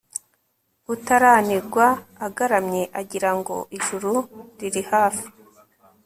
[0.93, 1.85] utaranigwa
[2.25, 4.11] agaramye, agirango ijuru
[4.59, 5.25] riri hafi